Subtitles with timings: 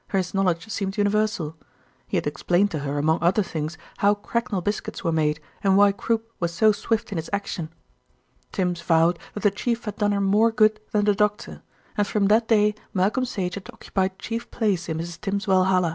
[0.11, 1.55] His knowledge seemed universal.
[2.07, 5.91] He had explained to her among other things how cracknel biscuits were made and why
[5.91, 7.69] croup was so swift in its action.
[8.51, 11.61] Tims vowed that the Chief had done her more good than the doctor,
[11.95, 15.21] and from that day Malcolm Sage had occupied chief place in Mrs.
[15.21, 15.89] Tims's valhalla.